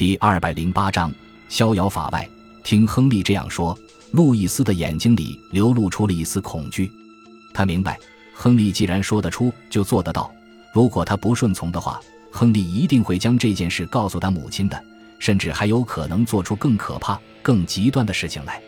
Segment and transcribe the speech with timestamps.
[0.00, 1.12] 第二百零八章，
[1.50, 2.26] 逍遥法外。
[2.64, 3.78] 听亨利这样说，
[4.12, 6.90] 路易斯的眼睛里流露出了一丝恐惧。
[7.52, 7.98] 他明白，
[8.32, 10.32] 亨利既然说得出，就做得到。
[10.72, 12.00] 如果他不顺从的话，
[12.32, 14.84] 亨利一定会将这件事告诉他母亲的，
[15.18, 18.58] 甚至还有可能做出更可怕、更极端的事情来。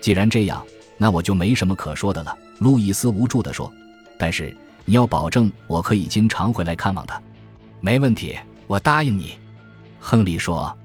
[0.00, 0.64] 既然这样，
[0.96, 2.34] 那我就没什么可说的了。
[2.58, 3.70] 路易斯无助地说
[4.16, 4.56] ：“但是
[4.86, 7.20] 你要保证我可以经常回来看望他。”
[7.82, 8.34] 没问题，
[8.66, 9.32] 我答应你。
[10.00, 10.76] 亨利说：“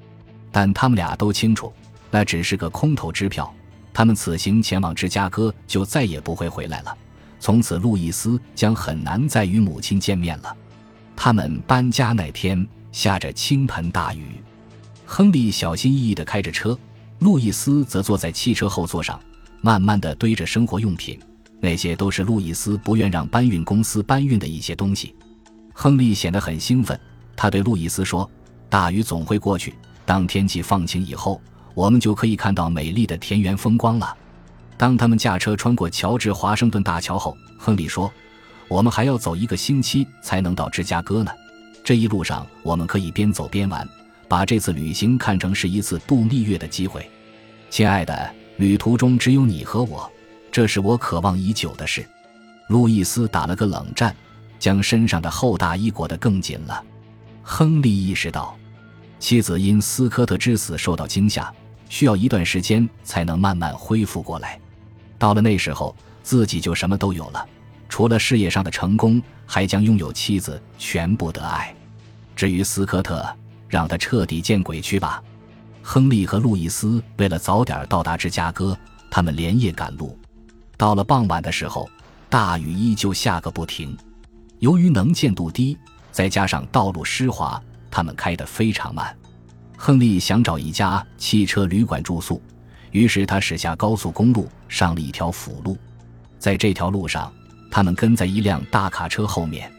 [0.52, 1.73] 但他们俩都清楚，
[2.12, 3.52] 那只是个空头支票。
[3.94, 6.95] 他们此行前往芝加哥，就再也不会回来了。
[7.40, 10.55] 从此，路易斯将很难再与母亲见面了。”
[11.16, 14.43] 他们搬家那天下着倾盆大雨，
[15.05, 16.77] 亨利小心翼翼地开着车，
[17.20, 19.18] 路易斯则坐在汽车后座上，
[19.62, 21.18] 慢慢地堆着生活用品。
[21.62, 25.16] 那些都是路易斯不愿让搬运公司搬运的一些东西。
[25.73, 26.99] 亨利显得很兴奋，
[27.34, 28.29] 他对路易斯说。
[28.75, 29.73] 大雨总会过去。
[30.05, 31.39] 当天气放晴以后，
[31.73, 34.17] 我们就可以看到美丽的田园风光了。
[34.76, 38.12] 当他们驾车穿过乔治华盛顿大桥后，亨利说
[38.67, 41.32] ：“我们还要走一个星期才能到芝加哥呢。
[41.85, 43.87] 这一路上，我们可以边走边玩，
[44.27, 47.10] 把这次旅行看成是一次度蜜月的机会。
[47.70, 50.12] 亲爱的，旅途中只有你和我，
[50.51, 52.05] 这是我渴望已久的事。”
[52.67, 54.13] 路易斯打了个冷战，
[54.60, 56.84] 将身上的厚大衣裹得更紧了。
[57.41, 58.57] 亨利意识到，
[59.20, 61.52] 妻子因斯科特之死受到惊吓，
[61.90, 64.59] 需要一段时间才能慢慢恢复过来。
[65.18, 67.46] 到了那时候，自己就什么都有了，
[67.90, 71.74] 除了事业上的成功，还将拥有妻子全部的爱。
[72.35, 73.25] 至于斯科特，
[73.68, 75.24] 让他彻底见鬼去吧。
[75.81, 78.78] 亨利和路易斯为了早点到达芝加哥，
[79.09, 80.18] 他们连夜赶路。
[80.78, 81.90] 到了傍晚的时候，
[82.29, 83.97] 大雨依旧下个不停。
[84.59, 85.78] 由于能见度低。
[86.12, 87.62] 再加上道路湿滑，
[87.96, 89.16] 他们开得非常慢。
[89.78, 92.41] 亨利想找一家汽车旅馆住宿，
[92.91, 95.78] 于是他驶下高速公路，上了一条辅路。
[96.38, 97.31] 在这条路上，
[97.72, 99.72] 他们跟在一辆大卡车后面。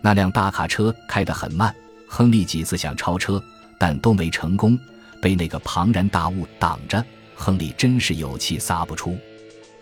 [0.00, 1.72] 那辆大卡车开得很慢，
[2.08, 3.40] 亨利几次想超车，
[3.78, 4.76] 但都没成功，
[5.20, 7.04] 被那个庞然大物挡着。
[7.36, 9.16] 亨利真是有气撒不出。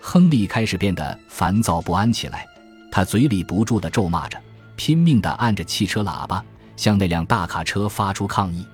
[0.03, 2.47] 亨利开始变得烦躁不安起来，
[2.93, 4.39] 他嘴里不住地咒骂着。
[4.77, 6.45] 拼命地按着汽车喇叭，
[6.81, 8.65] 向那辆大卡车发出抗议。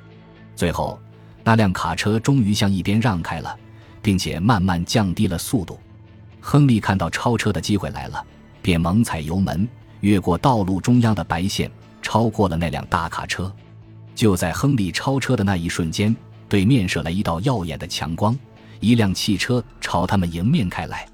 [0.54, 0.96] 最后，
[1.42, 3.58] 那辆卡车终于向一边让开了，
[4.00, 5.76] 并且慢慢降低了速度。
[6.40, 8.24] 亨利看到超车的机会来了，
[8.62, 9.68] 便猛踩油门，
[10.02, 11.68] 越过道路中央的白线，
[12.00, 13.52] 超过了那辆大卡车。
[14.14, 16.14] 就在亨利超车的那一瞬间，
[16.48, 18.38] 对面射来一道耀眼的强光，
[18.78, 21.08] 一辆汽车朝他们迎面开来。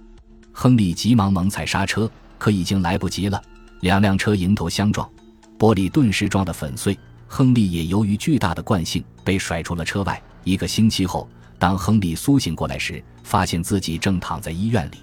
[0.53, 3.43] 亨利急忙猛踩刹车，可已经来不及了。
[3.81, 5.09] 两辆车迎头相撞，
[5.63, 6.99] 玻璃顿时撞得粉碎。
[7.29, 10.21] 亨利也由于巨大的惯性被甩出了车外。
[10.43, 14.97] 一个星期后，当亨利苏醒过来时，发现自己正躺在医院里。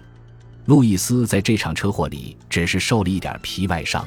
[0.65, 4.05] 路易斯在这场车祸里只是受了一点皮外伤。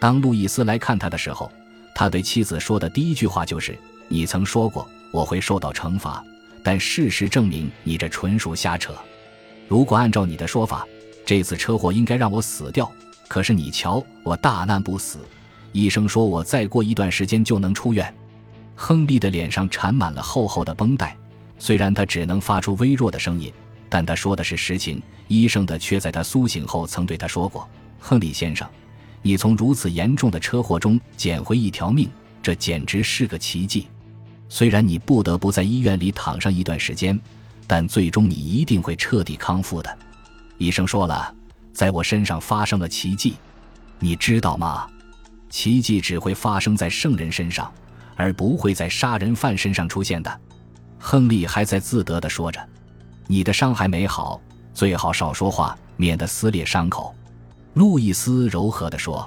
[0.00, 1.48] 当路易斯来看他的时候，
[1.94, 6.20] 他对妻子说的第一句话就是：“你曾说过我会受到惩罚，
[6.64, 8.92] 但事实证明你这纯属瞎扯。
[9.68, 10.84] 如果按照你的说法，
[11.24, 12.90] 这次车祸应该让我死掉。”
[13.28, 15.18] 可是你瞧，我大难不死，
[15.76, 18.14] 医生说我再过一段时间就能出院。
[18.74, 21.14] 亨利的脸上缠满了厚厚的绷带，
[21.58, 23.52] 虽然他只能发出微弱的声音，
[23.90, 25.02] 但他说的是实情。
[25.28, 27.68] 医生的却在他苏醒后曾对他说过
[28.00, 28.66] ：“亨利先生，
[29.20, 32.08] 你从如此严重的车祸中捡回一条命，
[32.42, 33.86] 这简直是个奇迹。
[34.48, 37.20] 虽然你不得不在医院里躺上一段时间，
[37.66, 39.98] 但最终你一定会彻底康复的。”
[40.56, 41.34] 医生说了。
[41.74, 43.34] 在我身上发生了奇迹，
[43.98, 44.88] 你知道吗？
[45.56, 47.72] 奇迹只会发生在圣人身上，
[48.14, 50.40] 而不会在杀人犯身上出现的。
[50.98, 52.60] 亨利还在自得地说着
[53.26, 54.38] ：“你的伤还没好，
[54.74, 57.14] 最好少说话，免得撕裂伤口。”
[57.72, 59.26] 路易斯柔和地说：“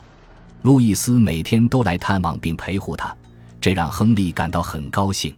[0.61, 3.11] 路易斯每天都来探望并陪护他，
[3.59, 5.35] 这让亨利感到很高兴。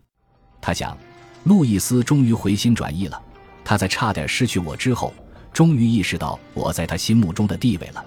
[0.59, 0.97] 他想，
[1.45, 3.17] 路易斯终于回心转意了。
[3.63, 5.13] 他在差点失去我之后。”
[5.53, 8.05] 终于意识到我在他心目中的地位了。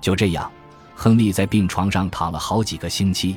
[0.00, 0.50] 就这样，
[0.96, 3.36] 亨利在病床上躺了好几个星期。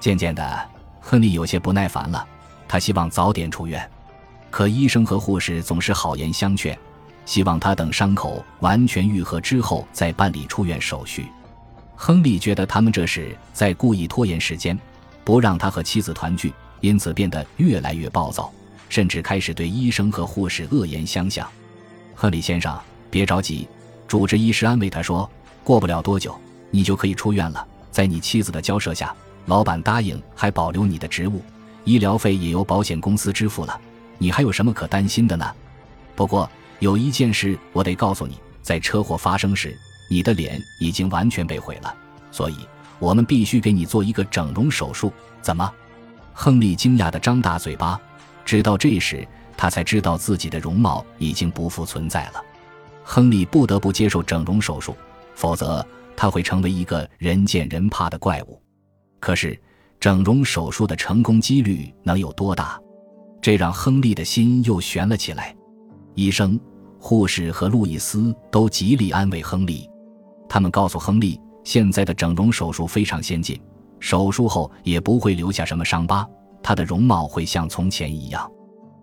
[0.00, 2.26] 渐渐的，亨利有些不耐烦了，
[2.66, 3.88] 他希望早点出院。
[4.50, 6.76] 可医生和护士总是好言相劝，
[7.24, 11.28] 希望他等伤口完全愈合之后再办理出院手续。
[11.94, 14.78] 亨利觉得他们这是在故意拖延时间，
[15.24, 18.52] 不让他和妻子团聚，因此变得越来越暴躁，
[18.88, 21.48] 甚至开始对医生和护士恶言相向。
[22.14, 22.76] 亨利先生，
[23.10, 23.68] 别着急。
[24.06, 25.28] 主治医师安慰他说
[25.62, 26.38] ：“过不了多久，
[26.70, 27.66] 你就可以出院了。
[27.90, 29.14] 在你妻子的交涉下，
[29.46, 31.42] 老板答应还保留你的职务，
[31.84, 33.80] 医疗费也由保险公司支付了，
[34.18, 35.50] 你还有什么可担心的呢？
[36.14, 36.48] 不过
[36.78, 39.76] 有一件事我得告诉你，在车祸发生时，
[40.10, 41.94] 你的脸已经完全被毁了，
[42.30, 42.56] 所以
[42.98, 45.12] 我们必须给你做一个整容手术。
[45.40, 45.72] 怎么？
[46.34, 48.00] 亨利惊讶地张大嘴巴，
[48.44, 49.26] 直到这时，
[49.56, 52.42] 他才知道自己的容貌已经不复存在了。
[53.02, 54.94] 亨利不得不接受整容手术，
[55.34, 55.84] 否则
[56.20, 58.60] 他会成为一个人见人怕的怪物。
[59.20, 59.56] 可是，
[60.00, 62.76] 整容手术的成功几率能有多大？
[63.40, 65.54] 这让亨利的心又悬了起来。
[66.16, 66.58] 医生、
[66.98, 69.88] 护士和路易斯都极力安慰亨利，
[70.48, 73.56] 他们告诉亨利，现在的整容手术非常先进，
[74.00, 76.28] 手术后也不会留下什么伤疤，
[76.60, 78.50] 他的容貌会像从前一样。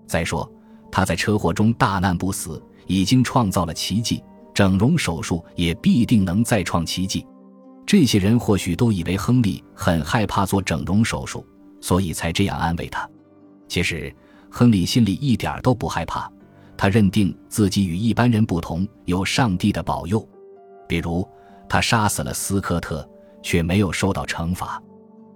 [0.05, 0.51] 再说，
[0.91, 2.61] 他在车祸中大难不死。
[2.87, 4.23] 已经创造了奇迹，
[4.55, 7.23] 整容手术也必定能再创奇迹。
[7.85, 11.45] 这些人或许都以为亨利很害怕做整容手术，
[11.81, 13.07] 所以才这样安慰他。
[13.67, 14.15] 其实，
[14.49, 16.31] 亨利心里一点都不害怕，
[16.77, 20.25] 他认定自己与一般人不同，有上帝的保佑。
[20.87, 21.27] 比如，
[21.67, 23.07] 他杀死了斯科特，
[23.43, 24.81] 却没有受到惩罚；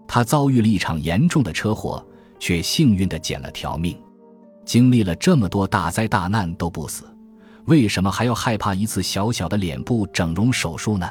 [0.07, 2.03] 他遭遇了一场严重的车祸，
[2.39, 3.95] 却幸运地捡了条命。
[4.65, 7.03] 经历了这么多大灾大难都不死。
[7.69, 11.07] 为什么还要害怕一次小小的脸部整容手术呢？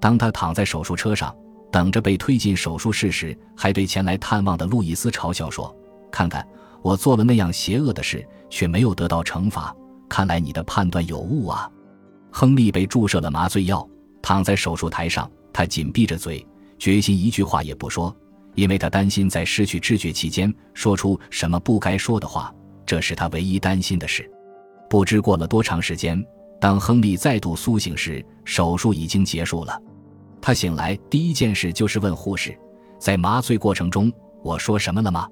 [0.00, 1.32] 当他躺在手术车上，
[1.70, 5.72] 等着被推进手术室时，还对前来探望的路易斯嘲笑说
[6.10, 6.44] ：“看看，
[6.82, 9.72] 我做了那样邪恶的事，却没有得到惩罚。
[10.08, 11.70] 看来你的判断有误啊！”
[12.32, 13.88] 亨利被注射了麻醉药，
[14.20, 16.44] 躺在手术台上，他紧闭着嘴，
[16.76, 18.12] 决心一句话也不说，
[18.56, 22.52] 因为他担心在失去知觉期间说出什么不该说的话，
[22.84, 24.28] 这是他唯一担心的事。
[24.94, 26.24] 不知过了多长时间，
[26.60, 29.76] 当亨利再度苏醒时，手术已经结束了。
[30.40, 32.56] 他醒来第一件事就是问护士
[32.96, 34.08] ：“在麻醉过程中，
[34.44, 35.28] 我说什么了吗？”“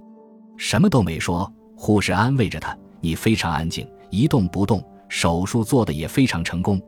[0.58, 1.48] 什么都没说。”
[1.78, 6.82] 护士安慰着他：“你非常安静，一动不动，手术做的也非常成功。”“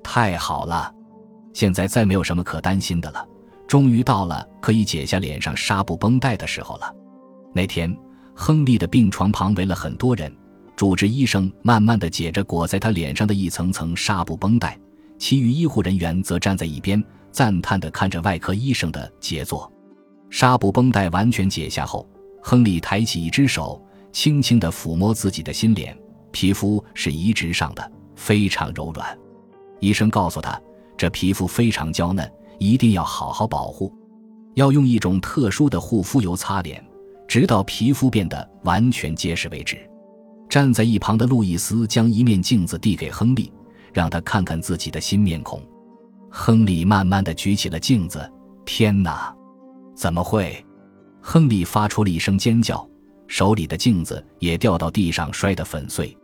[0.00, 0.94] 太好了，
[1.52, 3.26] 现在再没有什么可担心的了。
[3.66, 6.94] 终于到了可以解下脸上纱布绷带的时候了。”
[7.52, 7.92] 那天，
[8.32, 10.32] 亨利的病床旁围了很多人。
[10.82, 14.76] 主治医生慢慢地解着裹在他脸上的一层层纱布绷带，
[15.16, 17.00] 其余医护人员则站在一边，
[17.30, 19.72] 赞叹地看着外科医生的杰作。
[20.28, 22.04] 纱布绷带完全解下后，
[22.42, 23.80] 亨利抬起一只手，
[24.10, 25.96] 轻轻地抚摸自己的新脸，
[26.32, 29.16] 皮肤是移植上的，非常柔软。
[29.78, 30.60] 医生告诉他，
[30.96, 32.28] 这皮肤非常娇嫩，
[32.58, 33.94] 一定要好好保护，
[34.54, 36.84] 要用一种特殊的护肤油擦脸，
[37.28, 39.78] 直到皮肤变得完全结实为止。
[40.52, 43.50] 站在一旁的路易斯将一面镜子递给亨利，
[43.90, 45.62] 让他看看自己的新面孔。
[46.30, 48.30] 亨利慢慢的举起了镜子，
[48.66, 49.34] 天哪，
[49.94, 50.62] 怎么会？
[51.22, 52.86] 亨利发出了一声尖叫，
[53.26, 56.14] 手里的镜子也掉到地上，摔得粉碎。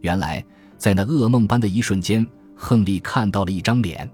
[0.00, 0.44] 原来，
[0.76, 2.26] 在那噩梦般的一瞬间，
[2.56, 4.10] 亨利看到了一张脸。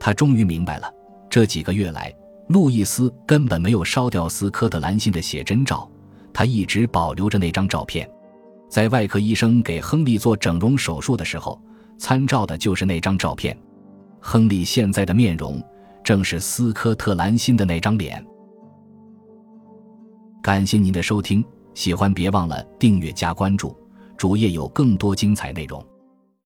[0.00, 0.92] 他终于明白了，
[1.30, 2.12] 这几个月来，
[2.48, 5.88] 路易斯根本没有烧掉斯科特兰辛的写真照，
[6.32, 8.10] 他一直保留着那张照片。
[8.68, 11.60] 在外科医生给亨利做整容手术的时候，
[11.98, 13.56] 参照的就是那张照片。
[14.20, 15.62] 亨利现在的面容
[16.02, 18.24] 正是斯科特兰辛的那张脸。
[20.42, 23.76] 感谢您的收听，喜欢别忘了订阅加关注，
[24.16, 25.84] 主页有更多精彩内容。